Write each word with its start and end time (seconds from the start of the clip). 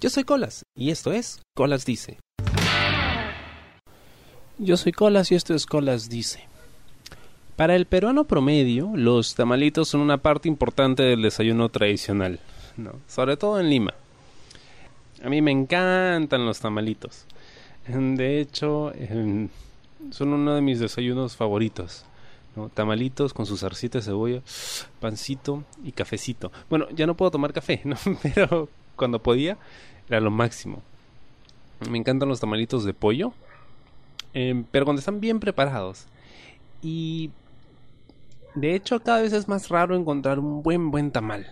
Yo 0.00 0.10
soy 0.10 0.22
Colas 0.22 0.64
y 0.76 0.90
esto 0.90 1.12
es 1.12 1.42
Colas 1.56 1.84
Dice. 1.84 2.20
Yo 4.58 4.76
soy 4.76 4.92
Colas 4.92 5.32
y 5.32 5.34
esto 5.34 5.54
es 5.56 5.66
Colas 5.66 6.08
Dice. 6.08 6.44
Para 7.56 7.74
el 7.74 7.86
peruano 7.86 8.22
promedio, 8.22 8.92
los 8.94 9.34
tamalitos 9.34 9.88
son 9.88 10.00
una 10.00 10.18
parte 10.18 10.48
importante 10.48 11.02
del 11.02 11.22
desayuno 11.22 11.68
tradicional, 11.68 12.38
¿no? 12.76 12.92
sobre 13.08 13.36
todo 13.36 13.58
en 13.58 13.70
Lima. 13.70 13.92
A 15.24 15.28
mí 15.28 15.42
me 15.42 15.50
encantan 15.50 16.46
los 16.46 16.60
tamalitos. 16.60 17.24
De 17.88 18.40
hecho, 18.40 18.92
son 20.12 20.32
uno 20.32 20.54
de 20.54 20.60
mis 20.60 20.78
desayunos 20.78 21.34
favoritos. 21.34 22.04
Tamalitos 22.72 23.34
con 23.34 23.46
sus 23.46 23.60
zarcita 23.60 23.98
de 23.98 24.04
cebolla, 24.04 24.42
pancito 25.00 25.64
y 25.82 25.90
cafecito. 25.90 26.52
Bueno, 26.70 26.86
ya 26.90 27.04
no 27.04 27.16
puedo 27.16 27.32
tomar 27.32 27.52
café, 27.52 27.80
¿no? 27.84 27.96
pero 28.22 28.68
cuando 28.98 29.22
podía 29.22 29.56
era 30.08 30.20
lo 30.20 30.30
máximo. 30.30 30.82
Me 31.90 31.96
encantan 31.96 32.28
los 32.28 32.40
tamalitos 32.40 32.84
de 32.84 32.92
pollo, 32.92 33.32
em, 34.34 34.64
pero 34.70 34.84
cuando 34.84 35.00
están 35.00 35.20
bien 35.20 35.40
preparados. 35.40 36.06
Y 36.82 37.30
de 38.54 38.74
hecho 38.74 39.00
cada 39.00 39.22
vez 39.22 39.32
es 39.32 39.48
más 39.48 39.70
raro 39.70 39.96
encontrar 39.96 40.38
un 40.38 40.62
buen 40.62 40.90
buen 40.90 41.10
tamal. 41.10 41.46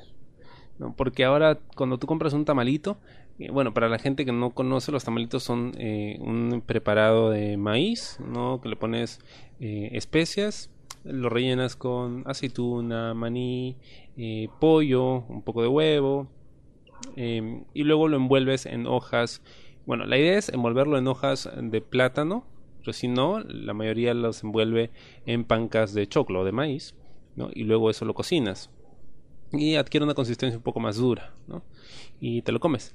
Porque 0.96 1.24
ahora 1.24 1.58
cuando 1.74 1.96
tú 1.98 2.06
compras 2.06 2.34
un 2.34 2.44
tamalito, 2.44 2.98
eh, 3.38 3.50
bueno, 3.50 3.74
para 3.74 3.88
la 3.88 3.98
gente 3.98 4.24
que 4.24 4.32
no 4.32 4.50
conoce, 4.50 4.92
los 4.92 5.04
tamalitos 5.04 5.42
son 5.42 5.72
eh, 5.78 6.18
un 6.20 6.62
preparado 6.64 7.30
de 7.30 7.56
maíz, 7.56 8.18
¿no? 8.20 8.60
Que 8.60 8.68
le 8.68 8.76
pones 8.76 9.20
eh, 9.60 9.90
especias, 9.92 10.70
lo 11.04 11.28
rellenas 11.28 11.76
con 11.76 12.22
aceituna, 12.26 13.14
maní, 13.14 13.76
pollo, 14.58 15.24
un 15.28 15.42
poco 15.42 15.62
de 15.62 15.68
huevo, 15.68 16.28
Em, 17.16 17.64
y 17.74 17.84
luego 17.84 18.08
lo 18.08 18.16
envuelves 18.16 18.66
en 18.66 18.86
hojas. 18.86 19.42
Bueno, 19.86 20.04
la 20.04 20.18
idea 20.18 20.38
es 20.38 20.48
envolverlo 20.48 20.98
en 20.98 21.06
hojas 21.08 21.48
de 21.56 21.80
plátano, 21.80 22.44
pero 22.80 22.92
si 22.92 23.08
no, 23.08 23.40
la 23.40 23.74
mayoría 23.74 24.14
los 24.14 24.42
envuelve 24.42 24.90
en 25.26 25.44
pancas 25.44 25.92
de 25.92 26.06
choclo 26.06 26.40
o 26.40 26.44
de 26.44 26.52
maíz, 26.52 26.94
¿no? 27.34 27.50
y 27.52 27.64
luego 27.64 27.90
eso 27.90 28.04
lo 28.04 28.14
cocinas. 28.14 28.70
Y 29.52 29.76
adquiere 29.76 30.04
una 30.04 30.14
consistencia 30.14 30.56
un 30.56 30.62
poco 30.62 30.80
más 30.80 30.96
dura, 30.96 31.34
¿no? 31.46 31.62
y 32.20 32.42
te 32.42 32.52
lo 32.52 32.60
comes. 32.60 32.94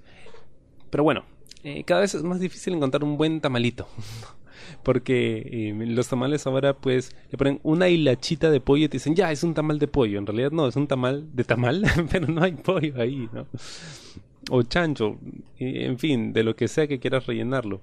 Pero 0.89 1.03
bueno, 1.03 1.23
eh, 1.63 1.83
cada 1.83 2.01
vez 2.01 2.15
es 2.15 2.23
más 2.23 2.39
difícil 2.39 2.73
encontrar 2.73 3.03
un 3.03 3.17
buen 3.17 3.41
tamalito. 3.41 3.87
porque 4.83 5.69
eh, 5.69 5.85
los 5.85 6.07
tamales 6.07 6.45
ahora 6.47 6.77
pues 6.77 7.15
le 7.29 7.37
ponen 7.37 7.59
una 7.63 7.89
hilachita 7.89 8.49
de 8.49 8.61
pollo 8.61 8.85
y 8.85 8.89
te 8.89 8.97
dicen, 8.97 9.15
ya, 9.15 9.31
es 9.31 9.43
un 9.43 9.53
tamal 9.53 9.79
de 9.79 9.87
pollo. 9.87 10.19
En 10.19 10.25
realidad 10.25 10.51
no, 10.51 10.67
es 10.67 10.75
un 10.75 10.87
tamal 10.87 11.27
de 11.33 11.43
tamal, 11.43 11.83
pero 12.11 12.27
no 12.27 12.43
hay 12.43 12.53
pollo 12.53 13.01
ahí, 13.01 13.29
¿no? 13.31 13.47
O 14.49 14.63
chancho, 14.63 15.17
en 15.59 15.99
fin, 15.99 16.33
de 16.33 16.43
lo 16.43 16.55
que 16.55 16.67
sea 16.67 16.87
que 16.87 16.99
quieras 16.99 17.27
rellenarlo. 17.27 17.81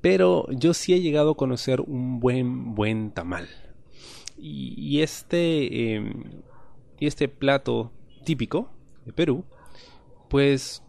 Pero 0.00 0.46
yo 0.50 0.74
sí 0.74 0.92
he 0.92 1.00
llegado 1.00 1.30
a 1.30 1.36
conocer 1.36 1.80
un 1.80 2.20
buen, 2.20 2.74
buen 2.74 3.12
tamal. 3.12 3.48
Y, 4.36 5.00
este, 5.00 5.94
em, 5.94 6.24
y 7.00 7.06
este 7.06 7.28
plato 7.28 7.90
típico 8.24 8.70
de 9.04 9.12
Perú, 9.12 9.44
pues 10.28 10.82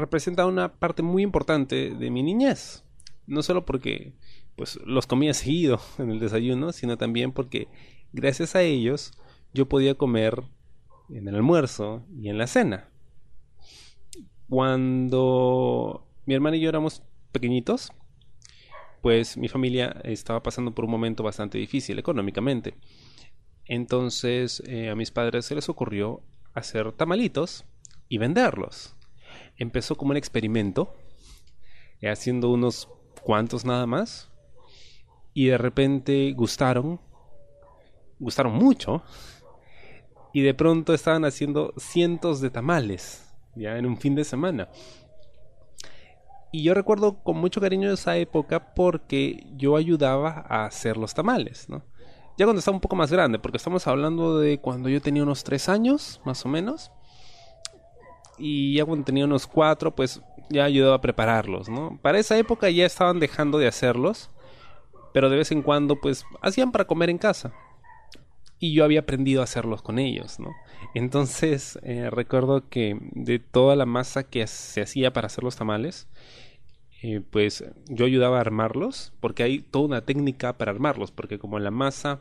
representa 0.00 0.46
una 0.46 0.74
parte 0.74 1.02
muy 1.02 1.22
importante 1.22 1.94
de 1.94 2.10
mi 2.10 2.22
niñez. 2.22 2.84
No 3.26 3.42
solo 3.42 3.64
porque 3.64 4.14
pues 4.56 4.78
los 4.84 5.06
comía 5.06 5.34
seguido 5.34 5.80
en 5.98 6.10
el 6.10 6.20
desayuno, 6.20 6.72
sino 6.72 6.96
también 6.98 7.32
porque 7.32 7.68
gracias 8.12 8.56
a 8.56 8.62
ellos 8.62 9.12
yo 9.52 9.66
podía 9.68 9.94
comer 9.94 10.42
en 11.10 11.28
el 11.28 11.34
almuerzo 11.34 12.04
y 12.20 12.28
en 12.28 12.38
la 12.38 12.46
cena. 12.46 12.88
Cuando 14.48 16.06
mi 16.26 16.34
hermana 16.34 16.56
y 16.56 16.60
yo 16.60 16.68
éramos 16.68 17.02
pequeñitos, 17.32 17.92
pues 19.00 19.36
mi 19.36 19.48
familia 19.48 20.00
estaba 20.04 20.42
pasando 20.42 20.74
por 20.74 20.84
un 20.84 20.90
momento 20.90 21.22
bastante 21.22 21.58
difícil 21.58 21.98
económicamente. 21.98 22.74
Entonces 23.64 24.62
eh, 24.66 24.90
a 24.90 24.96
mis 24.96 25.10
padres 25.10 25.46
se 25.46 25.54
les 25.54 25.68
ocurrió 25.68 26.22
hacer 26.52 26.92
tamalitos 26.92 27.64
y 28.08 28.18
venderlos 28.18 28.96
empezó 29.60 29.94
como 29.94 30.10
un 30.10 30.16
experimento, 30.16 30.92
eh, 32.00 32.08
haciendo 32.10 32.50
unos 32.50 32.88
cuantos 33.22 33.64
nada 33.64 33.86
más, 33.86 34.30
y 35.34 35.46
de 35.46 35.58
repente 35.58 36.32
gustaron, 36.32 36.98
gustaron 38.18 38.54
mucho, 38.54 39.02
y 40.32 40.40
de 40.40 40.54
pronto 40.54 40.94
estaban 40.94 41.24
haciendo 41.24 41.74
cientos 41.76 42.40
de 42.40 42.50
tamales, 42.50 43.30
ya 43.54 43.76
en 43.76 43.84
un 43.84 43.98
fin 43.98 44.14
de 44.14 44.24
semana. 44.24 44.68
Y 46.52 46.64
yo 46.64 46.74
recuerdo 46.74 47.22
con 47.22 47.36
mucho 47.36 47.60
cariño 47.60 47.92
esa 47.92 48.16
época 48.16 48.74
porque 48.74 49.46
yo 49.56 49.76
ayudaba 49.76 50.46
a 50.48 50.64
hacer 50.64 50.96
los 50.96 51.14
tamales. 51.14 51.68
Ya 52.38 52.46
cuando 52.46 52.58
estaba 52.58 52.76
un 52.76 52.80
poco 52.80 52.96
más 52.96 53.12
grande, 53.12 53.38
porque 53.38 53.58
estamos 53.58 53.86
hablando 53.86 54.38
de 54.38 54.58
cuando 54.58 54.88
yo 54.88 55.00
tenía 55.02 55.22
unos 55.22 55.44
tres 55.44 55.68
años, 55.68 56.20
más 56.24 56.44
o 56.46 56.48
menos 56.48 56.90
y 58.40 58.74
ya 58.74 58.84
cuando 58.84 59.04
tenía 59.04 59.24
unos 59.24 59.46
cuatro, 59.46 59.94
pues 59.94 60.20
ya 60.48 60.64
ayudaba 60.64 60.96
a 60.96 61.00
prepararlos, 61.00 61.68
¿no? 61.68 61.98
Para 62.02 62.18
esa 62.18 62.36
época 62.38 62.70
ya 62.70 62.86
estaban 62.86 63.20
dejando 63.20 63.58
de 63.58 63.68
hacerlos, 63.68 64.30
pero 65.12 65.30
de 65.30 65.36
vez 65.36 65.52
en 65.52 65.62
cuando, 65.62 66.00
pues, 66.00 66.24
hacían 66.42 66.72
para 66.72 66.86
comer 66.86 67.10
en 67.10 67.18
casa. 67.18 67.52
Y 68.58 68.74
yo 68.74 68.84
había 68.84 69.00
aprendido 69.00 69.40
a 69.40 69.44
hacerlos 69.44 69.80
con 69.82 69.98
ellos, 69.98 70.38
¿no? 70.38 70.50
Entonces, 70.94 71.78
eh, 71.82 72.10
recuerdo 72.10 72.68
que 72.68 72.98
de 73.12 73.38
toda 73.38 73.76
la 73.76 73.86
masa 73.86 74.24
que 74.24 74.46
se 74.46 74.82
hacía 74.82 75.12
para 75.12 75.26
hacer 75.26 75.44
los 75.44 75.56
tamales, 75.56 76.08
eh, 77.02 77.22
pues 77.30 77.64
yo 77.88 78.04
ayudaba 78.04 78.38
a 78.38 78.40
armarlos, 78.40 79.12
porque 79.20 79.42
hay 79.42 79.60
toda 79.60 79.86
una 79.86 80.04
técnica 80.04 80.58
para 80.58 80.72
armarlos, 80.72 81.10
porque 81.10 81.38
como 81.38 81.58
la 81.58 81.70
masa 81.70 82.20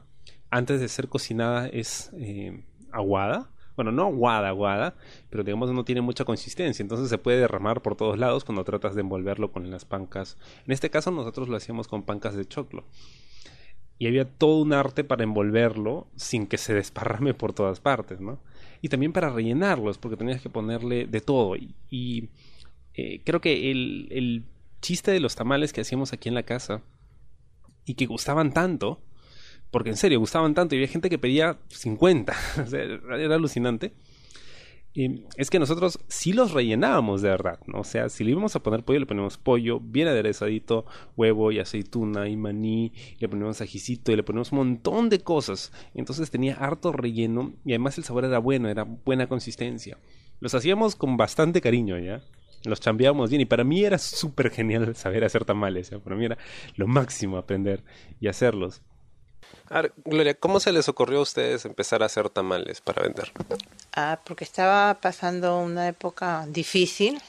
antes 0.50 0.80
de 0.80 0.88
ser 0.88 1.10
cocinada 1.10 1.68
es 1.68 2.12
eh, 2.18 2.64
aguada, 2.92 3.50
bueno, 3.80 3.94
no 3.94 4.08
aguada, 4.08 4.50
aguada, 4.50 4.96
pero 5.30 5.46
digamos 5.46 5.72
no 5.72 5.86
tiene 5.86 6.02
mucha 6.02 6.26
consistencia, 6.26 6.84
entonces 6.84 7.08
se 7.08 7.18
puede 7.18 7.40
derramar 7.40 7.82
por 7.82 7.96
todos 7.96 8.20
lados 8.20 8.44
cuando 8.44 8.66
tratas 8.66 8.94
de 8.94 9.00
envolverlo 9.00 9.54
con 9.54 9.72
las 9.72 9.86
pancas. 9.86 10.36
En 10.66 10.74
este 10.74 10.90
caso 10.90 11.12
nosotros 11.12 11.48
lo 11.48 11.56
hacíamos 11.56 11.88
con 11.88 12.04
pancas 12.04 12.36
de 12.36 12.46
choclo. 12.46 12.84
Y 13.98 14.08
había 14.08 14.26
todo 14.26 14.62
un 14.62 14.74
arte 14.74 15.06
para 15.06 15.24
envolverlo 15.24 16.08
sin 16.18 16.46
que 16.46 16.58
se 16.58 16.74
desparrame 16.74 17.34
por 17.34 17.54
todas 17.54 17.80
partes, 17.80 18.20
¿no? 18.20 18.40
Y 18.82 18.90
también 18.90 19.14
para 19.14 19.30
rellenarlos, 19.30 19.98
porque 19.98 20.18
tenías 20.18 20.42
que 20.42 20.50
ponerle 20.50 21.06
de 21.06 21.22
todo. 21.22 21.56
Y, 21.56 22.28
eh, 22.96 23.22
creo 23.24 23.40
que 23.40 23.72
el, 23.72 24.10
el 24.12 24.44
chiste 24.82 25.12
de 25.12 25.22
los 25.22 25.36
tamales 25.36 25.72
que 25.72 25.80
hacíamos 25.80 26.12
aquí 26.12 26.28
en 26.28 26.36
la 26.36 26.44
casa 26.44 26.82
y 27.86 27.94
que 27.94 28.08
gustaban 28.08 28.52
tanto 28.52 29.00
porque 29.72 29.90
en 29.90 29.98
serio 29.98 30.20
gustaban 30.20 30.54
tanto 30.54 30.76
y 30.76 30.78
había 30.80 30.88
gente 30.88 31.10
que 31.10 31.18
pedía 31.18 31.58
50, 31.70 32.34
era 33.18 33.36
alucinante. 33.36 33.94
Y 34.92 35.26
es 35.38 35.52
que 35.52 35.60
nosotros 35.60 36.00
sí 36.08 36.34
los 36.34 36.52
rellenábamos 36.52 37.22
de 37.22 37.30
verdad, 37.30 37.60
¿no? 37.68 37.82
O 37.82 37.84
sea, 37.84 38.10
si 38.10 38.24
le 38.24 38.32
íbamos 38.32 38.56
a 38.56 38.64
poner 38.64 38.84
pollo, 38.84 39.00
le 39.00 39.06
ponemos 39.06 39.38
pollo 39.38 39.80
bien 39.80 40.08
aderezadito, 40.08 40.86
huevo 41.16 41.52
y 41.52 41.60
aceituna 41.60 42.28
y 42.28 42.36
maní, 42.36 42.94
le 43.20 43.30
ponemos 43.30 43.62
ajicito 43.62 44.12
y 44.12 44.16
le 44.16 44.24
ponemos 44.24 44.52
un 44.52 44.58
montón 44.58 45.10
de 45.10 45.20
cosas. 45.20 45.72
Entonces 45.94 46.32
tenía 46.32 46.56
harto 46.56 46.92
relleno 46.92 47.54
y 47.64 47.74
además 47.74 48.00
el 48.00 48.04
sabor 48.04 48.26
era 48.26 48.40
bueno, 48.40 48.68
era 48.68 48.84
buena 48.84 49.28
consistencia. 49.28 50.00
Los 50.40 50.56
hacíamos 50.56 50.96
con 50.96 51.18
bastante 51.18 51.62
cariño, 51.62 52.00
¿ya? 52.00 52.24
Los 52.66 52.82
chambeábamos 52.82 53.30
bien 53.30 53.42
y 53.42 53.46
para 53.46 53.64
mí 53.64 53.84
era 53.84 54.00
súper 54.00 54.50
genial 54.50 54.96
saber 54.96 55.24
hacer 55.24 55.46
tamales, 55.46 55.92
¿ya? 55.92 56.00
Para 56.00 56.16
mí 56.16 56.26
era 56.26 56.38
lo 56.76 56.88
máximo 56.88 57.38
aprender 57.38 57.84
y 58.20 58.28
hacerlos. 58.28 58.82
Gloria, 60.04 60.34
¿cómo 60.34 60.60
se 60.60 60.72
les 60.72 60.90
ocurrió 60.90 61.20
a 61.20 61.22
ustedes 61.22 61.66
empezar 61.66 62.02
a 62.02 62.08
hacer 62.08 62.30
tamales 62.30 62.82
para 62.82 63.04
vender? 63.04 63.32
Ah, 63.94 64.20
porque 64.26 64.44
estaba 64.44 64.96
pasando 64.96 65.60
una 65.60 65.88
época 65.88 66.46
difícil 66.48 67.22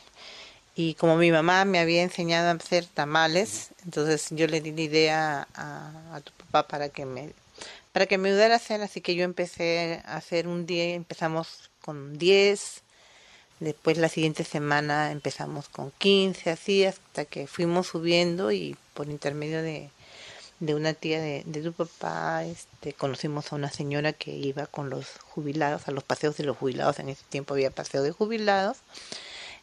y 0.75 0.95
como 0.95 1.17
mi 1.17 1.31
mamá 1.31 1.65
me 1.67 1.79
había 1.79 2.03
enseñado 2.03 2.49
a 2.49 2.53
hacer 2.53 2.87
tamales, 2.87 3.71
entonces 3.85 4.29
yo 4.31 4.47
le 4.47 4.63
di 4.63 4.73
la 4.73 4.81
idea 4.81 5.49
a, 5.55 6.21
tu 6.25 6.33
papá 6.33 6.67
para 6.67 6.89
que 6.89 7.05
me 7.05 7.33
para 7.93 8.07
que 8.07 8.19
me 8.19 8.29
ayudara 8.29 8.55
a 8.55 8.57
hacer, 8.57 8.81
así 8.83 9.01
que 9.01 9.17
yo 9.17 9.25
empecé 9.25 10.01
a 10.07 10.17
hacer 10.17 10.47
un 10.47 10.65
día, 10.65 10.95
empezamos 10.95 11.71
con 11.83 12.17
10, 12.19 12.83
después 13.59 13.99
la 13.99 14.09
siguiente 14.09 14.45
semana 14.45 15.11
empezamos 15.11 15.69
con 15.69 15.91
15, 15.99 16.51
así 16.51 16.85
hasta 16.85 17.25
que 17.25 17.49
fuimos 17.49 17.89
subiendo 17.89 18.53
y 18.53 18.77
por 18.95 19.09
intermedio 19.09 19.61
de 19.61 19.91
de 20.61 20.75
una 20.75 20.95
tía 20.95 21.21
de, 21.21 21.43
de 21.47 21.63
tu 21.63 21.73
papá, 21.73 22.45
este, 22.45 22.93
conocimos 22.93 23.53
a 23.53 23.57
una 23.57 23.71
señora 23.71 24.13
que 24.13 24.31
iba 24.33 24.67
con 24.67 24.91
los 24.91 25.07
jubilados, 25.21 25.89
a 25.89 25.91
los 25.91 26.05
paseos 26.05 26.37
de 26.37 26.45
los 26.45 26.57
jubilados, 26.57 26.99
en 26.99 27.09
ese 27.09 27.25
tiempo 27.29 27.55
había 27.55 27.71
paseo 27.71 28.03
de 28.03 28.13
jubilados, 28.13 28.79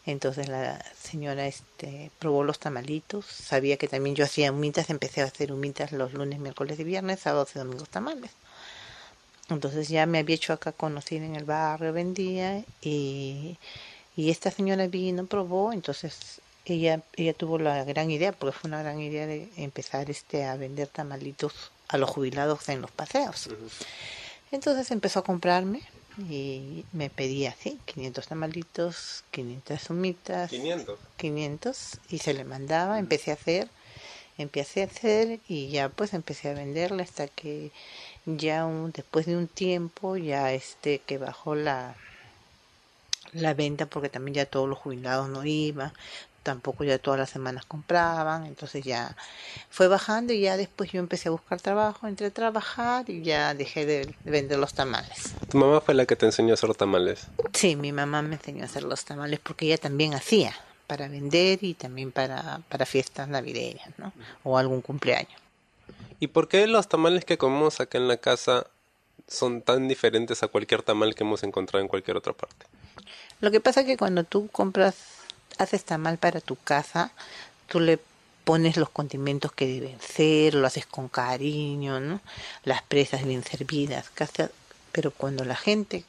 entonces 0.06 0.48
la 0.48 0.84
señora 1.00 1.48
este, 1.48 2.12
probó 2.20 2.44
los 2.44 2.60
tamalitos, 2.60 3.26
sabía 3.26 3.78
que 3.78 3.88
también 3.88 4.16
yo 4.16 4.24
hacía 4.26 4.52
humitas, 4.52 4.90
empecé 4.90 5.22
a 5.22 5.26
hacer 5.26 5.52
humitas 5.52 5.92
los 5.92 6.14
lunes, 6.14 6.40
miércoles 6.40 6.80
y 6.80 6.84
viernes, 6.84 7.20
sábados 7.20 7.52
y 7.56 7.60
domingos 7.60 7.90
tamales. 7.90 8.32
Entonces 9.50 9.88
ya 9.90 10.06
me 10.06 10.20
había 10.20 10.36
hecho 10.36 10.54
acá 10.54 10.72
conocida 10.72 11.26
en 11.26 11.36
el 11.36 11.46
barrio, 11.46 11.94
vendía 11.94 12.64
y, 12.82 13.58
Y 14.16 14.32
esta 14.32 14.52
señora 14.52 14.88
vino, 14.88 15.26
probó, 15.28 15.74
entonces 15.74 16.42
ella, 16.74 17.02
ella 17.16 17.34
tuvo 17.34 17.58
la 17.58 17.84
gran 17.84 18.12
idea, 18.12 18.32
porque 18.32 18.58
fue 18.58 18.68
una 18.68 18.82
gran 18.82 19.00
idea 19.00 19.26
de 19.26 19.50
empezar 19.58 20.10
este 20.10 20.46
a 20.46 20.56
vender 20.56 20.88
tamalitos 20.88 21.72
a 21.88 21.98
los 21.98 22.10
jubilados 22.10 22.68
en 22.70 22.82
los 22.82 22.92
paseos. 22.92 23.50
Entonces 24.52 24.92
empezó 24.92 25.20
a 25.20 25.24
comprarme 25.24 25.82
y 26.30 26.86
me 26.94 27.10
pedía 27.10 27.52
así 27.52 27.80
500 27.86 28.28
tamalitos, 28.28 29.24
500 29.32 29.82
sumitas, 29.82 30.50
500. 30.50 31.00
500 31.18 32.00
y 32.10 32.18
se 32.20 32.34
le 32.34 32.44
mandaba, 32.44 33.00
empecé 33.00 33.32
a 33.32 33.36
hacer, 33.36 33.70
empecé 34.38 34.82
a 34.82 34.86
hacer 34.86 35.40
y 35.48 35.70
ya 35.70 35.90
pues 35.90 36.14
empecé 36.14 36.50
a 36.50 36.54
venderle 36.54 37.04
hasta 37.04 37.28
que 37.28 37.72
ya 38.26 38.66
un, 38.66 38.92
después 38.92 39.26
de 39.26 39.38
un 39.38 39.48
tiempo 39.48 40.18
ya 40.18 40.52
este 40.54 41.00
que 41.00 41.18
bajó 41.18 41.56
la 41.56 41.96
la 43.34 43.54
venta 43.54 43.86
porque 43.86 44.10
también 44.10 44.36
ya 44.36 44.46
todos 44.46 44.70
los 44.70 44.78
jubilados 44.78 45.30
no 45.30 45.44
iban, 45.44 45.92
tampoco 46.48 46.86
ya 46.86 46.98
todas 46.98 47.20
las 47.20 47.30
semanas 47.30 47.66
compraban, 47.66 48.46
entonces 48.46 48.82
ya 48.86 49.18
fue 49.70 49.90
bajando 49.90 50.32
y 50.32 50.40
ya 50.40 50.56
después 50.56 50.90
yo 50.94 51.00
empecé 51.02 51.28
a 51.28 51.32
buscar 51.32 51.60
trabajo, 51.60 52.08
entré 52.08 52.28
a 52.28 52.32
trabajar 52.32 53.10
y 53.10 53.22
ya 53.22 53.54
dejé 53.54 53.86
de 53.86 54.16
vender 54.24 54.58
los 54.58 54.74
tamales. 54.74 55.34
¿Tu 55.50 55.58
mamá 55.58 55.82
fue 55.82 55.94
la 55.94 56.06
que 56.06 56.16
te 56.16 56.26
enseñó 56.26 56.52
a 56.52 56.54
hacer 56.54 56.74
tamales? 56.74 57.28
Sí, 57.52 57.76
mi 57.76 57.92
mamá 57.92 58.22
me 58.22 58.36
enseñó 58.36 58.64
a 58.64 58.68
hacer 58.68 58.84
los 58.84 59.04
tamales 59.04 59.42
porque 59.44 59.66
ella 59.66 59.78
también 59.78 60.14
hacía 60.14 60.54
para 60.88 61.10
vender 61.10 61.60
y 61.64 61.74
también 61.74 62.14
para, 62.14 62.62
para 62.70 62.86
fiestas 62.86 63.28
navideñas, 63.28 63.90
¿no? 63.98 64.14
O 64.46 64.58
algún 64.58 64.80
cumpleaños. 64.80 65.42
¿Y 66.22 66.28
por 66.28 66.48
qué 66.48 66.66
los 66.66 66.88
tamales 66.88 67.26
que 67.26 67.38
comemos 67.38 67.82
acá 67.82 67.98
en 67.98 68.08
la 68.08 68.16
casa 68.16 68.68
son 69.28 69.62
tan 69.62 69.90
diferentes 69.90 70.44
a 70.44 70.48
cualquier 70.48 70.82
tamal 70.82 71.14
que 71.14 71.26
hemos 71.26 71.44
encontrado 71.44 71.82
en 71.82 71.90
cualquier 71.90 72.16
otra 72.16 72.32
parte? 72.32 72.66
Lo 73.42 73.52
que 73.52 73.60
pasa 73.60 73.82
es 73.82 73.86
que 73.86 73.98
cuando 73.98 74.24
tú 74.24 74.48
compras 74.48 74.96
haces 75.58 75.84
tamal 75.84 76.18
para 76.18 76.42
tu 76.42 76.56
casa, 76.56 77.12
tú 77.68 77.80
le 77.80 78.00
pones 78.44 78.78
los 78.78 78.90
condimentos 78.90 79.52
que 79.52 79.68
deben 79.68 80.00
ser, 80.00 80.54
lo 80.54 80.68
haces 80.68 80.86
con 80.86 81.10
cariño, 81.10 82.00
¿no? 82.00 82.22
Las 82.64 82.82
presas 82.82 83.26
bien 83.26 83.44
servidas, 83.44 84.10
pero 84.94 85.12
cuando 85.12 85.44
la 85.44 85.56
gente 85.56 86.06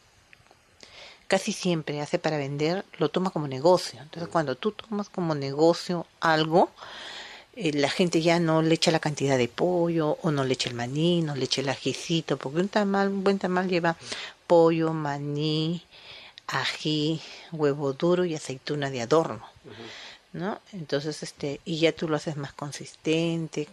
casi 1.27 1.53
siempre 1.53 2.01
hace 2.01 2.19
para 2.19 2.39
vender, 2.39 2.85
lo 2.99 3.11
toma 3.11 3.31
como 3.31 3.49
negocio. 3.49 4.01
Entonces, 4.01 4.29
cuando 4.31 4.57
tú 4.57 4.73
tomas 4.73 5.09
como 5.09 5.35
negocio 5.35 6.07
algo, 6.21 6.71
eh, 7.55 7.73
la 7.73 7.91
gente 7.91 8.23
ya 8.23 8.41
no 8.41 8.63
le 8.63 8.75
echa 8.75 8.91
la 8.91 9.01
cantidad 9.01 9.37
de 9.37 9.49
pollo, 9.49 10.17
o 10.23 10.31
no 10.31 10.45
le 10.45 10.55
echa 10.55 10.71
el 10.71 10.77
maní, 10.77 11.23
no 11.23 11.35
le 11.35 11.45
echa 11.45 11.61
el 11.61 11.69
ajicito, 11.69 12.37
porque 12.37 12.61
un 12.61 12.69
tamal, 12.69 13.09
un 13.09 13.25
buen 13.25 13.39
tamal 13.39 13.69
lleva 13.69 13.97
pollo, 14.47 14.93
maní, 14.93 15.83
ají, 16.49 17.21
huevo 17.53 17.93
duro 17.93 18.25
y 18.25 18.35
aceituna 18.35 18.91
de 18.91 19.03
adorno, 19.03 19.45
¿no? 20.33 20.61
Entonces, 20.73 21.23
este, 21.23 21.61
y 21.65 21.79
ya 21.79 21.93
tú 21.93 22.09
lo 22.09 22.17
haces 22.17 22.37
más 22.37 22.53
consistente. 22.53 23.69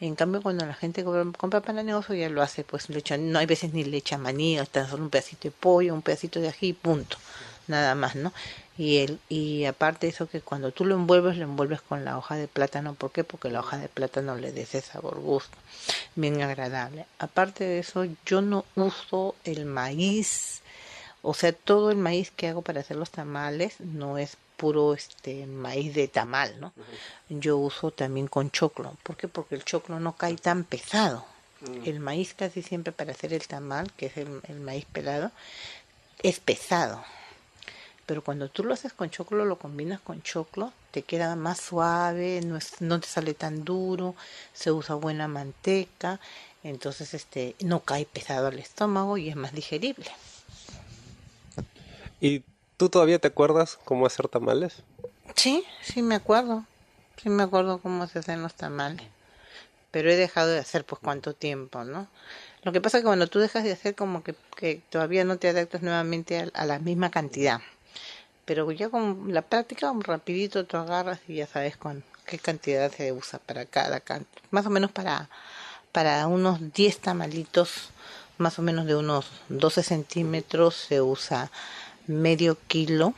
En 0.00 0.16
cambio, 0.16 0.42
cuando 0.42 0.66
la 0.66 0.74
gente 0.74 1.04
compra 1.04 1.60
para 1.60 1.82
negocio, 1.82 2.14
ya 2.14 2.28
lo 2.28 2.42
hace, 2.42 2.64
pues 2.64 2.88
le 2.88 2.98
echa, 2.98 3.16
no 3.16 3.38
hay 3.38 3.46
veces 3.46 3.72
ni 3.74 3.84
le 3.84 3.98
echa 3.98 4.18
maní, 4.18 4.58
tan 4.72 4.88
solo 4.88 5.04
un 5.04 5.10
pedacito 5.10 5.48
de 5.48 5.52
pollo, 5.52 5.94
un 5.94 6.02
pedacito 6.02 6.40
de 6.40 6.48
ají, 6.48 6.72
punto, 6.72 7.18
nada 7.68 7.94
más, 7.94 8.16
¿no? 8.16 8.32
Y 8.76 8.98
el, 8.98 9.20
y 9.28 9.66
aparte 9.66 10.08
eso 10.08 10.26
que 10.26 10.40
cuando 10.40 10.72
tú 10.72 10.84
lo 10.84 10.96
envuelves, 10.96 11.36
lo 11.36 11.44
envuelves 11.44 11.80
con 11.80 12.04
la 12.04 12.18
hoja 12.18 12.34
de 12.34 12.48
plátano, 12.48 12.94
¿por 12.94 13.12
qué? 13.12 13.22
Porque 13.22 13.50
la 13.50 13.60
hoja 13.60 13.78
de 13.78 13.88
plátano 13.88 14.36
le 14.36 14.52
da 14.52 14.62
ese 14.62 14.80
sabor 14.80 15.20
gusto, 15.20 15.56
bien 16.16 16.42
agradable. 16.42 17.06
Aparte 17.18 17.62
de 17.64 17.78
eso, 17.78 18.04
yo 18.26 18.40
no 18.42 18.64
uso 18.74 19.36
el 19.44 19.64
maíz 19.66 20.62
o 21.24 21.32
sea, 21.32 21.52
todo 21.54 21.90
el 21.90 21.96
maíz 21.96 22.30
que 22.30 22.48
hago 22.48 22.60
para 22.60 22.80
hacer 22.80 22.98
los 22.98 23.10
tamales 23.10 23.80
no 23.80 24.18
es 24.18 24.36
puro 24.58 24.92
este 24.92 25.46
maíz 25.46 25.94
de 25.94 26.06
tamal, 26.06 26.60
¿no? 26.60 26.72
Yo 27.30 27.56
uso 27.56 27.90
también 27.90 28.28
con 28.28 28.50
choclo. 28.50 28.96
¿Por 29.02 29.16
qué? 29.16 29.26
Porque 29.26 29.54
el 29.54 29.64
choclo 29.64 29.98
no 30.00 30.16
cae 30.16 30.36
tan 30.36 30.64
pesado. 30.64 31.24
Mm. 31.62 31.88
El 31.88 32.00
maíz 32.00 32.34
casi 32.34 32.62
siempre 32.62 32.92
para 32.92 33.12
hacer 33.12 33.32
el 33.32 33.46
tamal, 33.46 33.90
que 33.92 34.06
es 34.06 34.16
el, 34.18 34.60
maíz 34.60 34.84
pelado, 34.84 35.30
es 36.22 36.40
pesado. 36.40 37.02
Pero 38.04 38.22
cuando 38.22 38.50
tú 38.50 38.62
lo 38.62 38.74
haces 38.74 38.92
con 38.92 39.08
choclo, 39.08 39.46
lo 39.46 39.56
combinas 39.56 40.00
con 40.00 40.22
choclo, 40.22 40.74
te 40.90 41.02
queda 41.02 41.36
más 41.36 41.58
suave, 41.58 42.42
no, 42.44 42.58
no 42.80 43.00
te 43.00 43.08
sale 43.08 43.32
tan 43.32 43.64
duro, 43.64 44.14
se 44.52 44.70
usa 44.70 44.94
buena 44.94 45.26
manteca, 45.26 46.20
entonces 46.62 47.14
este 47.14 47.56
no 47.60 47.80
cae 47.80 48.04
pesado 48.04 48.48
al 48.48 48.58
estómago 48.58 49.16
y 49.16 49.30
es 49.30 49.36
más 49.36 49.54
digerible. 49.54 50.10
¿Y 52.24 52.42
tú 52.78 52.88
todavía 52.88 53.18
te 53.18 53.28
acuerdas 53.28 53.78
cómo 53.84 54.06
hacer 54.06 54.28
tamales? 54.28 54.76
Sí, 55.36 55.62
sí 55.82 56.00
me 56.00 56.14
acuerdo. 56.14 56.64
Sí 57.22 57.28
me 57.28 57.42
acuerdo 57.42 57.76
cómo 57.76 58.06
se 58.06 58.20
hacen 58.20 58.40
los 58.40 58.54
tamales. 58.54 59.06
Pero 59.90 60.10
he 60.10 60.16
dejado 60.16 60.48
de 60.48 60.58
hacer 60.58 60.86
pues 60.86 61.02
cuánto 61.04 61.34
tiempo, 61.34 61.84
¿no? 61.84 62.08
Lo 62.62 62.72
que 62.72 62.80
pasa 62.80 62.96
es 62.96 63.02
que 63.02 63.08
cuando 63.08 63.26
tú 63.26 63.40
dejas 63.40 63.62
de 63.62 63.72
hacer 63.72 63.94
como 63.94 64.24
que, 64.24 64.34
que 64.56 64.80
todavía 64.88 65.26
no 65.26 65.36
te 65.36 65.50
adaptas 65.50 65.82
nuevamente 65.82 66.50
a, 66.54 66.64
la 66.64 66.78
misma 66.78 67.10
cantidad. 67.10 67.60
Pero 68.46 68.72
ya 68.72 68.88
con 68.88 69.34
la 69.34 69.42
práctica, 69.42 69.92
rapidito 69.94 70.64
tú 70.64 70.78
agarras 70.78 71.20
y 71.28 71.34
ya 71.34 71.46
sabes 71.46 71.76
con 71.76 72.02
qué 72.24 72.38
cantidad 72.38 72.90
se 72.90 73.12
usa 73.12 73.38
para 73.38 73.66
cada 73.66 74.00
canto. 74.00 74.40
Más 74.50 74.64
o 74.64 74.70
menos 74.70 74.90
para, 74.92 75.28
para 75.92 76.26
unos 76.26 76.72
10 76.72 77.00
tamalitos, 77.00 77.90
más 78.38 78.58
o 78.58 78.62
menos 78.62 78.86
de 78.86 78.96
unos 78.96 79.26
12 79.50 79.82
centímetros 79.82 80.74
se 80.74 81.02
usa 81.02 81.50
medio 82.06 82.58
kilo 82.66 83.14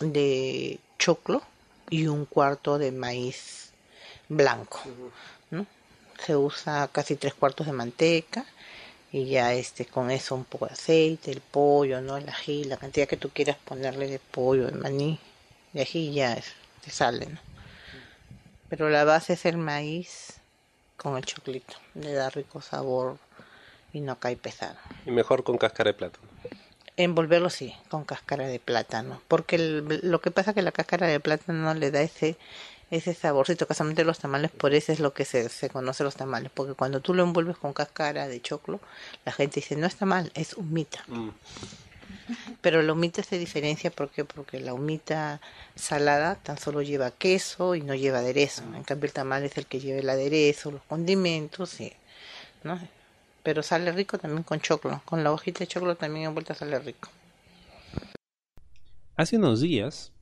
de 0.00 0.78
choclo 0.98 1.42
y 1.90 2.06
un 2.06 2.24
cuarto 2.24 2.78
de 2.78 2.92
maíz 2.92 3.70
blanco. 4.28 4.80
Se 6.24 6.36
usa 6.36 6.88
casi 6.88 7.14
tres 7.14 7.34
cuartos 7.34 7.66
de 7.66 7.72
manteca 7.72 8.44
y 9.12 9.26
ya 9.26 9.54
este 9.54 9.86
con 9.86 10.10
eso 10.10 10.34
un 10.34 10.44
poco 10.44 10.66
de 10.66 10.72
aceite, 10.72 11.30
el 11.30 11.40
pollo, 11.40 12.00
¿no? 12.00 12.16
el 12.16 12.28
ají, 12.28 12.64
la 12.64 12.76
cantidad 12.76 13.06
que 13.06 13.16
tú 13.16 13.30
quieras 13.30 13.56
ponerle 13.64 14.08
de 14.08 14.18
pollo, 14.18 14.66
de 14.66 14.72
maní, 14.72 15.18
de 15.72 15.82
ají 15.82 16.12
ya 16.12 16.34
es, 16.34 16.52
te 16.84 16.90
sale, 16.90 17.26
¿no? 17.26 17.38
Pero 18.68 18.90
la 18.90 19.04
base 19.04 19.32
es 19.34 19.46
el 19.46 19.56
maíz 19.56 20.34
con 20.96 21.16
el 21.16 21.24
choclito, 21.24 21.74
le 21.94 22.12
da 22.12 22.28
rico 22.28 22.60
sabor 22.60 23.16
y 23.92 24.00
no 24.00 24.18
cae 24.18 24.36
pesado. 24.36 24.76
Y 25.06 25.10
mejor 25.10 25.42
con 25.42 25.56
cáscara 25.56 25.90
de 25.90 25.94
plátano. 25.94 26.28
Envolverlo 26.98 27.48
sí, 27.48 27.74
con 27.88 28.04
cáscara 28.04 28.46
de 28.46 28.58
plátano, 28.58 29.22
porque 29.28 29.56
lo 29.56 30.20
que 30.20 30.30
pasa 30.30 30.50
es 30.50 30.54
que 30.56 30.62
la 30.62 30.72
cáscara 30.72 31.06
de 31.06 31.20
plátano 31.20 31.72
le 31.72 31.90
da 31.90 32.02
ese 32.02 32.36
ese 32.90 33.14
saborcito, 33.14 33.66
casualmente 33.66 34.04
los 34.04 34.18
tamales, 34.18 34.50
por 34.50 34.74
eso 34.74 34.92
es 34.92 35.00
lo 35.00 35.12
que 35.12 35.24
se, 35.24 35.48
se 35.48 35.68
conoce 35.68 36.04
los 36.04 36.16
tamales, 36.16 36.50
porque 36.52 36.74
cuando 36.74 37.00
tú 37.00 37.14
lo 37.14 37.22
envuelves 37.22 37.58
con 37.58 37.72
cáscara 37.72 38.28
de 38.28 38.40
choclo, 38.40 38.80
la 39.24 39.32
gente 39.32 39.60
dice, 39.60 39.76
no 39.76 39.86
está 39.86 40.06
mal, 40.06 40.32
es 40.34 40.54
humita. 40.54 41.04
Mm. 41.06 41.28
Pero 42.60 42.82
la 42.82 42.92
humita 42.92 43.22
se 43.22 43.38
diferencia 43.38 43.90
porque 43.90 44.24
porque 44.24 44.60
la 44.60 44.74
humita 44.74 45.40
salada 45.74 46.36
tan 46.36 46.58
solo 46.58 46.82
lleva 46.82 47.10
queso 47.10 47.74
y 47.74 47.82
no 47.82 47.94
lleva 47.94 48.18
aderezo. 48.18 48.62
En 48.74 48.82
cambio 48.84 49.06
el 49.06 49.12
tamal 49.12 49.44
es 49.44 49.56
el 49.56 49.66
que 49.66 49.80
lleva 49.80 50.00
el 50.00 50.08
aderezo, 50.08 50.70
los 50.70 50.82
condimentos, 50.82 51.80
y, 51.80 51.92
¿no? 52.64 52.80
Pero 53.42 53.62
sale 53.62 53.92
rico 53.92 54.18
también 54.18 54.42
con 54.42 54.60
choclo. 54.60 55.02
Con 55.04 55.24
la 55.24 55.32
hojita 55.32 55.60
de 55.60 55.66
choclo 55.66 55.96
también 55.96 56.26
en 56.26 56.34
vuelta 56.34 56.54
sale 56.54 56.78
rico. 56.78 57.08
Hace 59.16 59.36
unos 59.36 59.60
días, 59.60 60.12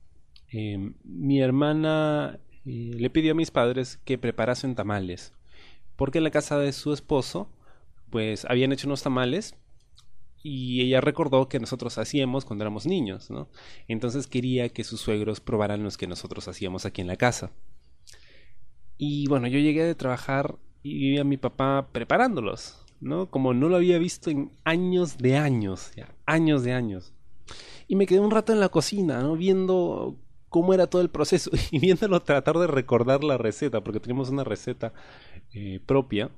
em, 0.49 0.95
mi 1.03 1.41
hermana 1.41 2.39
eh, 2.65 2.91
le 2.95 3.09
pidió 3.09 3.33
a 3.33 3.35
mis 3.35 3.51
padres 3.51 3.97
que 4.03 4.17
preparasen 4.17 4.75
tamales, 4.75 5.33
porque 5.95 6.17
en 6.17 6.23
la 6.23 6.31
casa 6.31 6.57
de 6.57 6.73
su 6.73 6.93
esposo, 6.93 7.49
pues 8.09 8.45
habían 8.45 8.71
hecho 8.71 8.87
unos 8.87 9.03
tamales 9.03 9.55
y 10.43 10.81
ella 10.81 11.01
recordó 11.01 11.49
que 11.49 11.59
nosotros 11.59 11.97
hacíamos 11.97 12.45
cuando 12.45 12.63
éramos 12.63 12.85
niños, 12.85 13.29
¿no? 13.29 13.49
Entonces 13.87 14.27
quería 14.27 14.69
que 14.69 14.83
sus 14.83 15.01
suegros 15.01 15.41
probaran 15.41 15.83
los 15.83 15.97
que 15.97 16.07
nosotros 16.07 16.47
hacíamos 16.47 16.85
aquí 16.85 17.01
en 17.01 17.07
la 17.07 17.17
casa. 17.17 17.51
Y 18.97 19.27
bueno, 19.27 19.47
yo 19.47 19.59
llegué 19.59 19.83
de 19.83 19.95
trabajar 19.95 20.57
y 20.83 20.97
vi 20.97 21.17
a 21.19 21.23
mi 21.23 21.37
papá 21.37 21.89
preparándolos. 21.91 22.83
¿No? 22.99 23.29
Como 23.29 23.53
no 23.53 23.69
lo 23.69 23.75
había 23.75 23.97
visto 23.97 24.29
en 24.29 24.51
años 24.63 25.17
de 25.17 25.37
años, 25.37 25.91
ya, 25.95 26.13
años 26.25 26.63
de 26.63 26.73
años. 26.73 27.13
Y 27.87 27.95
me 27.95 28.05
quedé 28.05 28.19
un 28.19 28.31
rato 28.31 28.51
en 28.53 28.59
la 28.59 28.69
cocina, 28.69 29.21
¿no? 29.21 29.35
Viendo 29.35 30.17
cómo 30.49 30.73
era 30.73 30.87
todo 30.87 31.01
el 31.01 31.09
proceso 31.09 31.51
y 31.71 31.79
viéndolo 31.79 32.21
tratar 32.21 32.57
de 32.57 32.67
recordar 32.67 33.23
la 33.23 33.37
receta, 33.37 33.81
porque 33.81 33.99
teníamos 33.99 34.29
una 34.29 34.43
receta 34.43 34.93
eh, 35.53 35.79
propia, 35.85 36.31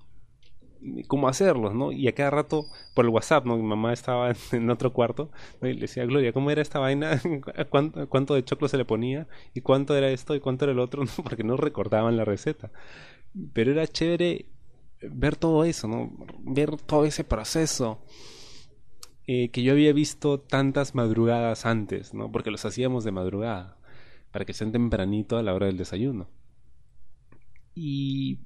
cómo 1.07 1.27
hacerlos, 1.27 1.73
¿no? 1.73 1.91
Y 1.91 2.07
a 2.07 2.15
cada 2.15 2.29
rato, 2.29 2.65
por 2.93 3.05
el 3.05 3.11
WhatsApp, 3.11 3.45
¿no? 3.45 3.57
Mi 3.57 3.63
mamá 3.63 3.93
estaba 3.93 4.33
en 4.51 4.69
otro 4.69 4.93
cuarto, 4.93 5.31
y 5.61 5.73
le 5.73 5.81
decía, 5.81 6.05
Gloria, 6.05 6.33
¿cómo 6.33 6.51
era 6.51 6.61
esta 6.61 6.79
vaina? 6.79 7.21
¿Cuánto, 7.69 8.07
¿Cuánto, 8.09 8.35
de 8.35 8.43
choclo 8.43 8.67
se 8.67 8.77
le 8.77 8.85
ponía? 8.85 9.27
¿Y 9.53 9.61
cuánto 9.61 9.95
era 9.95 10.09
esto? 10.09 10.35
¿Y 10.35 10.39
cuánto 10.39 10.65
era 10.65 10.71
el 10.73 10.79
otro? 10.79 11.03
Porque 11.23 11.43
no 11.43 11.57
recordaban 11.57 12.17
la 12.17 12.25
receta. 12.25 12.71
Pero 13.53 13.71
era 13.71 13.87
chévere 13.87 14.45
ver 15.01 15.35
todo 15.35 15.63
eso, 15.63 15.87
¿no? 15.87 16.11
Ver 16.55 16.77
todo 16.77 17.05
ese 17.05 17.23
proceso. 17.23 18.03
eh, 19.27 19.51
que 19.51 19.63
yo 19.63 19.73
había 19.73 19.93
visto 19.93 20.39
tantas 20.41 20.95
madrugadas 20.95 21.65
antes, 21.65 22.13
¿no? 22.13 22.31
Porque 22.31 22.51
los 22.51 22.65
hacíamos 22.65 23.03
de 23.03 23.11
madrugada, 23.11 23.77
para 24.31 24.45
que 24.45 24.53
sean 24.53 24.71
tempranito 24.71 25.37
a 25.37 25.43
la 25.43 25.53
hora 25.53 25.67
del 25.67 25.77
desayuno. 25.77 26.29
Y... 27.75 28.39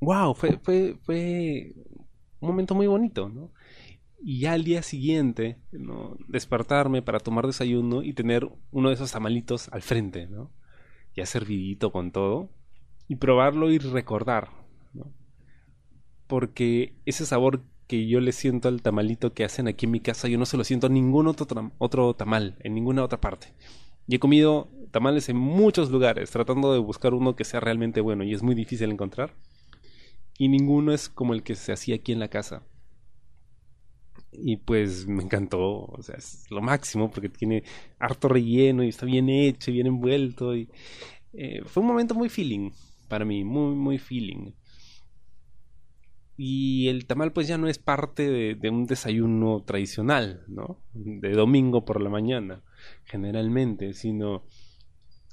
¡Wow! 0.00 0.34
Fue, 0.34 0.58
fue, 0.58 0.96
fue 1.02 1.74
un 2.40 2.48
momento 2.48 2.74
muy 2.74 2.86
bonito, 2.86 3.28
¿no? 3.28 3.52
Y 4.20 4.40
ya 4.40 4.52
al 4.54 4.64
día 4.64 4.82
siguiente, 4.82 5.58
¿no? 5.72 6.16
despertarme 6.28 7.02
para 7.02 7.20
tomar 7.20 7.46
desayuno 7.46 8.02
y 8.02 8.14
tener 8.14 8.48
uno 8.70 8.88
de 8.88 8.94
esos 8.96 9.12
tamalitos 9.12 9.68
al 9.72 9.82
frente, 9.82 10.26
¿no? 10.28 10.52
Ya 11.14 11.26
servidito 11.26 11.92
con 11.92 12.12
todo. 12.12 12.50
Y 13.08 13.16
probarlo 13.16 13.70
y 13.70 13.78
recordar, 13.78 14.50
¿no? 14.94 15.12
Porque 16.32 16.94
ese 17.04 17.26
sabor 17.26 17.60
que 17.86 18.06
yo 18.06 18.18
le 18.18 18.32
siento 18.32 18.68
al 18.68 18.80
tamalito 18.80 19.34
que 19.34 19.44
hacen 19.44 19.68
aquí 19.68 19.84
en 19.84 19.92
mi 19.92 20.00
casa, 20.00 20.28
yo 20.28 20.38
no 20.38 20.46
se 20.46 20.56
lo 20.56 20.64
siento 20.64 20.86
a 20.86 20.88
ningún 20.88 21.26
otro, 21.26 21.72
otro 21.76 22.14
tamal, 22.14 22.56
en 22.60 22.72
ninguna 22.72 23.04
otra 23.04 23.20
parte. 23.20 23.48
Y 24.06 24.14
he 24.14 24.18
comido 24.18 24.70
tamales 24.92 25.28
en 25.28 25.36
muchos 25.36 25.90
lugares, 25.90 26.30
tratando 26.30 26.72
de 26.72 26.78
buscar 26.78 27.12
uno 27.12 27.36
que 27.36 27.44
sea 27.44 27.60
realmente 27.60 28.00
bueno, 28.00 28.24
y 28.24 28.32
es 28.32 28.42
muy 28.42 28.54
difícil 28.54 28.90
encontrar. 28.90 29.34
Y 30.38 30.48
ninguno 30.48 30.94
es 30.94 31.10
como 31.10 31.34
el 31.34 31.42
que 31.42 31.54
se 31.54 31.70
hacía 31.70 31.96
aquí 31.96 32.12
en 32.12 32.20
la 32.20 32.28
casa 32.28 32.62
y 34.32 34.56
pues 34.56 35.06
me 35.06 35.22
encantó, 35.22 35.84
o 35.84 35.98
sea, 36.00 36.16
es 36.16 36.50
lo 36.50 36.62
máximo 36.62 37.10
porque 37.10 37.28
tiene 37.28 37.62
harto 37.98 38.28
relleno 38.28 38.82
y 38.82 38.88
está 38.88 39.04
bien 39.04 39.28
hecho, 39.28 39.70
bien 39.70 39.86
envuelto 39.86 40.56
y 40.56 40.70
eh, 41.34 41.60
fue 41.66 41.82
un 41.82 41.88
momento 41.88 42.14
muy 42.14 42.30
feeling 42.30 42.70
para 43.06 43.26
mí, 43.26 43.44
muy 43.44 43.74
muy 43.74 43.98
feeling. 43.98 44.52
Y 46.36 46.88
el 46.88 47.06
tamal 47.06 47.32
pues 47.32 47.46
ya 47.46 47.58
no 47.58 47.68
es 47.68 47.78
parte 47.78 48.54
de, 48.54 48.70
un 48.70 48.86
desayuno 48.86 49.62
tradicional, 49.64 50.44
¿no? 50.48 50.80
De 50.94 51.32
domingo 51.32 51.84
por 51.84 52.00
la 52.00 52.08
mañana, 52.08 52.62
generalmente, 53.04 53.92
sino 53.92 54.44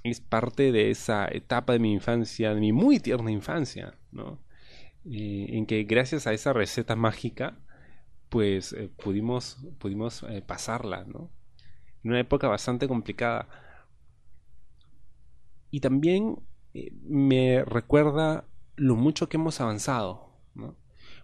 es 0.04 0.22
parte 0.22 0.72
de 0.72 0.92
esa 0.92 1.28
etapa 1.28 1.74
de 1.74 1.80
mi 1.80 1.94
infancia, 1.94 2.54
de 2.54 2.60
mi 2.60 2.74
muy 2.74 3.00
tierna 3.00 3.32
infancia, 3.32 3.98
¿no? 4.12 4.40
Eh, 5.06 5.48
en 5.52 5.66
que 5.66 5.84
gracias 5.84 6.28
a 6.28 6.34
esa 6.34 6.54
receta 6.54 6.96
mágica, 6.96 7.58
pues 8.28 8.74
eh, 8.74 8.90
pudimos, 9.02 9.58
pudimos 9.80 10.24
eh, 10.24 10.42
pasarla, 10.46 11.06
¿no? 11.06 11.32
En 12.04 12.12
una 12.12 12.20
época 12.20 12.48
bastante 12.48 12.88
complicada. 12.88 13.48
Y 15.72 15.80
también 15.80 16.40
me 17.04 17.64
recuerda 17.66 18.46
lo 18.76 18.96
mucho 18.96 19.30
que 19.30 19.38
hemos 19.38 19.62
avanzado, 19.62 20.34
¿no? 20.56 20.76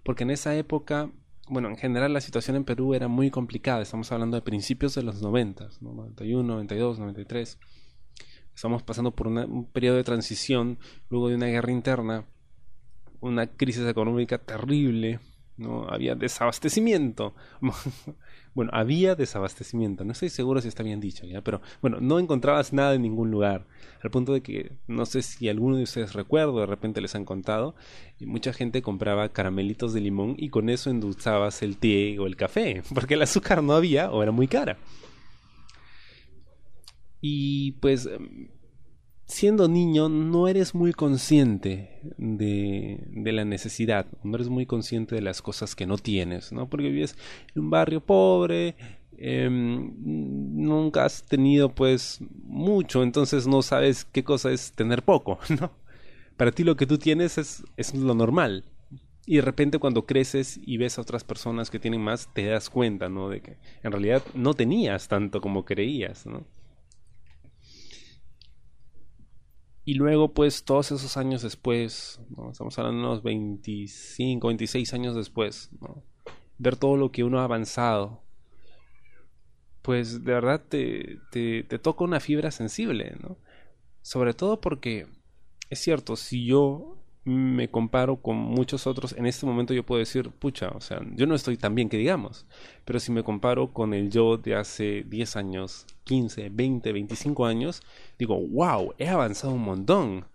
Porque 0.05 0.23
en 0.23 0.29
esa 0.29 0.55
época, 0.55 1.09
bueno, 1.49 1.67
en 1.67 1.77
general 1.77 2.13
la 2.13 2.21
situación 2.21 2.55
en 2.55 2.63
Perú 2.63 2.93
era 2.93 3.07
muy 3.07 3.31
complicada. 3.31 3.81
Estamos 3.81 4.11
hablando 4.11 4.37
de 4.37 4.43
principios 4.43 4.93
de 4.93 5.01
los 5.01 5.19
90, 5.19 5.67
¿no? 5.81 5.93
91, 5.93 6.43
92, 6.43 6.99
93. 6.99 7.57
Estamos 8.53 8.83
pasando 8.83 9.15
por 9.15 9.25
un 9.25 9.65
periodo 9.73 9.97
de 9.97 10.03
transición, 10.03 10.77
luego 11.09 11.29
de 11.29 11.35
una 11.35 11.47
guerra 11.47 11.71
interna, 11.71 12.25
una 13.19 13.47
crisis 13.47 13.87
económica 13.87 14.37
terrible, 14.37 15.21
¿no? 15.57 15.87
Había 15.89 16.15
desabastecimiento. 16.15 17.33
bueno, 18.53 18.71
había 18.73 19.15
desabastecimiento. 19.15 20.03
No 20.03 20.11
estoy 20.11 20.29
seguro 20.29 20.61
si 20.61 20.67
está 20.67 20.83
bien 20.83 20.99
dicho, 20.99 21.25
¿ya? 21.25 21.41
Pero 21.41 21.61
bueno, 21.81 21.99
no 22.01 22.19
encontrabas 22.19 22.73
nada 22.73 22.95
en 22.95 23.01
ningún 23.01 23.31
lugar. 23.31 23.65
Al 24.01 24.11
punto 24.11 24.33
de 24.33 24.41
que, 24.41 24.73
no 24.87 25.05
sé 25.05 25.21
si 25.21 25.49
alguno 25.49 25.77
de 25.77 25.83
ustedes 25.83 26.13
recuerda, 26.13 26.61
de 26.61 26.65
repente 26.65 27.01
les 27.01 27.15
han 27.15 27.25
contado, 27.25 27.75
y 28.19 28.25
mucha 28.25 28.53
gente 28.53 28.81
compraba 28.81 29.29
caramelitos 29.29 29.93
de 29.93 30.01
limón 30.01 30.35
y 30.37 30.49
con 30.49 30.69
eso 30.69 30.89
endulzabas 30.89 31.61
el 31.61 31.77
té 31.77 32.19
o 32.19 32.27
el 32.27 32.35
café, 32.35 32.83
porque 32.93 33.15
el 33.15 33.21
azúcar 33.21 33.63
no 33.63 33.73
había 33.73 34.11
o 34.11 34.23
era 34.23 34.31
muy 34.31 34.47
cara. 34.47 34.77
Y 37.21 37.71
pues 37.73 38.07
siendo 39.25 39.67
niño 39.67 40.07
no 40.09 40.47
eres 40.47 40.75
muy 40.75 40.93
consciente 40.93 41.99
de, 42.17 42.99
de, 43.09 43.31
la 43.31 43.43
necesidad, 43.43 44.05
no 44.23 44.35
eres 44.35 44.49
muy 44.49 44.65
consciente 44.65 45.15
de 45.15 45.21
las 45.21 45.41
cosas 45.41 45.75
que 45.75 45.85
no 45.87 45.97
tienes, 45.97 46.51
¿no? 46.51 46.69
Porque 46.69 46.89
vives 46.89 47.17
en 47.55 47.63
un 47.63 47.69
barrio 47.69 48.01
pobre, 48.01 48.75
eh, 49.17 49.49
nunca 49.49 51.05
has 51.05 51.23
tenido 51.23 51.69
pues 51.69 52.19
mucho, 52.43 53.01
entonces 53.01 53.47
no 53.47 53.61
sabes 53.61 54.05
qué 54.05 54.23
cosa 54.23 54.51
es 54.51 54.71
tener 54.73 55.03
poco, 55.03 55.39
¿no? 55.59 55.71
Para 56.37 56.51
ti 56.51 56.63
lo 56.63 56.75
que 56.75 56.85
tú 56.85 56.97
tienes 56.97 57.37
es, 57.37 57.63
es 57.77 57.93
lo 57.95 58.13
normal. 58.13 58.65
Y 59.27 59.37
de 59.37 59.41
repente 59.41 59.79
cuando 59.79 60.05
creces 60.05 60.59
y 60.63 60.77
ves 60.77 60.99
a 60.99 61.01
otras 61.01 61.23
personas 61.23 61.71
que 61.71 61.79
tienen 61.79 62.01
más, 62.01 62.31
te 62.33 62.45
das 62.45 62.69
cuenta, 62.69 63.09
¿no? 63.09 63.29
De 63.29 63.41
que 63.41 63.57
en 63.81 63.91
realidad 63.91 64.21
no 64.35 64.53
tenías 64.53 65.07
tanto 65.07 65.41
como 65.41 65.65
creías, 65.65 66.27
¿no? 66.27 66.45
Y 69.85 69.93
luego, 69.93 70.33
pues, 70.33 70.63
todos 70.63 70.91
esos 70.91 71.15
años 71.15 71.43
después, 71.43 72.19
estamos 72.51 72.77
hablando 72.79 73.01
de 73.01 73.07
unos 73.07 73.23
25, 73.23 74.47
26 74.47 74.93
años 74.95 75.15
después, 75.15 75.69
ver 76.57 76.75
todo 76.75 76.97
lo 76.97 77.11
que 77.11 77.23
uno 77.23 77.39
ha 77.39 77.43
avanzado, 77.43 78.23
pues 79.83 80.23
de 80.23 80.33
verdad 80.33 80.63
te, 80.67 81.19
te, 81.31 81.63
te 81.63 81.77
toca 81.77 82.03
una 82.03 82.19
fibra 82.19 82.49
sensible, 82.49 83.15
¿no? 83.21 83.37
Sobre 84.01 84.33
todo 84.33 84.59
porque, 84.59 85.05
es 85.69 85.79
cierto, 85.79 86.15
si 86.15 86.45
yo 86.45 86.97
me 87.25 87.69
comparo 87.69 88.17
con 88.17 88.37
muchos 88.37 88.85
otros, 88.85 89.13
en 89.13 89.25
este 89.25 89.47
momento 89.47 89.73
yo 89.73 89.83
puedo 89.83 89.99
decir, 89.99 90.29
pucha, 90.29 90.69
o 90.69 90.79
sea, 90.79 91.01
yo 91.15 91.25
no 91.25 91.33
estoy 91.33 91.57
tan 91.57 91.73
bien 91.73 91.89
que 91.89 91.97
digamos, 91.97 92.45
pero 92.85 92.99
si 92.99 93.11
me 93.11 93.23
comparo 93.23 93.73
con 93.73 93.95
el 93.95 94.11
yo 94.11 94.37
de 94.37 94.55
hace 94.55 95.03
10 95.07 95.35
años, 95.35 95.87
15, 96.03 96.49
20, 96.49 96.93
25 96.93 97.45
años, 97.47 97.81
digo, 98.19 98.39
wow, 98.39 98.93
he 98.99 99.07
avanzado 99.09 99.53
un 99.53 99.63
montón. 99.63 100.25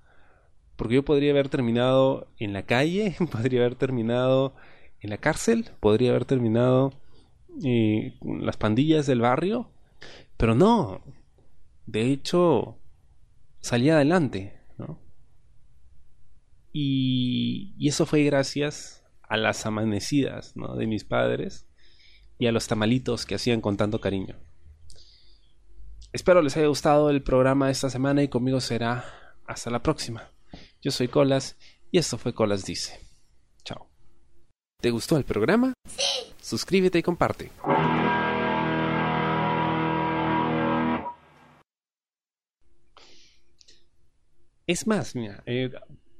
Porque 0.74 0.96
yo 0.96 1.04
podría 1.04 1.30
haber 1.30 1.48
terminado 1.48 2.26
en 2.38 2.52
la 2.52 2.64
calle, 2.64 3.14
podría 3.30 3.60
haber 3.60 3.76
terminado 3.76 4.54
en 5.00 5.10
la 5.10 5.18
cárcel, 5.18 5.70
podría 5.78 6.10
haber 6.10 6.24
terminado 6.24 6.92
eh, 7.64 8.14
las 8.22 8.56
pandillas 8.56 9.06
del 9.06 9.20
barrio, 9.20 9.70
pero 10.36 10.54
no. 10.56 11.02
De 11.86 12.10
hecho, 12.10 12.78
salí 13.60 13.90
adelante, 13.90 14.58
¿no? 14.78 14.98
Y, 16.72 17.74
y, 17.78 17.88
eso 17.88 18.06
fue 18.06 18.22
gracias 18.22 19.04
a 19.22 19.36
las 19.36 19.66
amanecidas 19.66 20.56
¿no? 20.56 20.76
de 20.76 20.86
mis 20.86 21.04
padres 21.04 21.66
y 22.38 22.46
a 22.46 22.52
los 22.52 22.66
tamalitos 22.68 23.26
que 23.26 23.34
hacían 23.34 23.60
con 23.60 23.76
tanto 23.76 24.00
cariño. 24.00 24.36
Espero 26.12 26.42
les 26.42 26.56
haya 26.56 26.66
gustado 26.66 27.10
el 27.10 27.22
programa 27.22 27.66
de 27.66 27.72
esta 27.72 27.90
semana 27.90 28.22
y 28.22 28.28
conmigo 28.28 28.60
será 28.60 29.04
hasta 29.46 29.70
la 29.70 29.82
próxima. 29.82 30.30
Yo 30.80 30.90
soy 30.90 31.08
Colas 31.08 31.56
y 31.90 31.98
esto 31.98 32.18
fue 32.18 32.34
Colas 32.34 32.64
Dice. 32.64 32.98
Chao. 33.64 33.88
¿Te 34.80 34.90
gustó 34.90 35.16
el 35.16 35.24
programa? 35.24 35.74
Sí. 35.86 36.32
Suscríbete 36.40 36.98
y 36.98 37.02
comparte. 37.02 37.50
Es 44.66 44.86
más, 44.86 45.16
mira, 45.16 45.42
eh, 45.46 45.70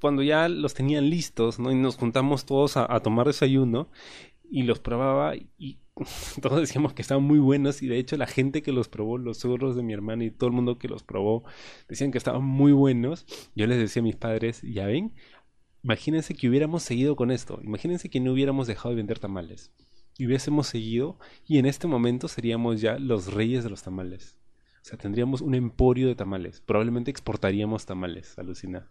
cuando 0.00 0.22
ya 0.22 0.48
los 0.48 0.74
tenían 0.74 1.10
listos, 1.10 1.58
¿no? 1.58 1.70
Y 1.70 1.74
nos 1.74 1.96
juntamos 1.96 2.44
todos 2.46 2.76
a, 2.76 3.00
tomar 3.00 3.26
desayuno 3.26 3.88
y 4.50 4.62
los 4.64 4.80
probaba 4.80 5.34
y 5.36 5.78
todos 6.42 6.60
decíamos 6.60 6.92
que 6.92 7.02
estaban 7.02 7.24
muy 7.24 7.38
buenos 7.38 7.82
y 7.82 7.88
de 7.88 7.98
hecho 7.98 8.16
la 8.16 8.26
gente 8.26 8.62
que 8.62 8.72
los 8.72 8.88
probó, 8.88 9.18
los 9.18 9.38
suegros 9.38 9.76
de 9.76 9.82
mi 9.82 9.92
hermana 9.92 10.24
y 10.24 10.30
todo 10.30 10.48
el 10.48 10.54
mundo 10.54 10.78
que 10.78 10.88
los 10.88 11.02
probó, 11.02 11.44
decían 11.88 12.10
que 12.10 12.18
estaban 12.18 12.44
muy 12.44 12.72
buenos. 12.72 13.26
Yo 13.54 13.66
les 13.66 13.78
decía 13.78 14.00
a 14.00 14.04
mis 14.04 14.16
padres, 14.16 14.62
ya 14.62 14.86
ven, 14.86 15.14
imagínense 15.82 16.34
que 16.34 16.48
hubiéramos 16.48 16.82
seguido 16.82 17.16
con 17.16 17.30
esto, 17.30 17.60
imagínense 17.62 18.08
que 18.08 18.20
no 18.20 18.32
hubiéramos 18.32 18.66
dejado 18.66 18.90
de 18.90 18.96
vender 18.96 19.18
tamales 19.18 19.72
y 20.18 20.26
hubiésemos 20.26 20.66
seguido 20.66 21.18
y 21.46 21.58
en 21.58 21.66
este 21.66 21.86
momento 21.86 22.28
seríamos 22.28 22.80
ya 22.80 22.98
los 22.98 23.32
reyes 23.32 23.64
de 23.64 23.70
los 23.70 23.82
tamales. 23.82 24.36
O 24.82 24.84
sea, 24.84 24.98
tendríamos 24.98 25.40
un 25.42 25.54
emporio 25.54 26.08
de 26.08 26.14
tamales. 26.14 26.60
Probablemente 26.60 27.10
exportaríamos 27.10 27.84
tamales, 27.86 28.38
alucina. 28.38 28.90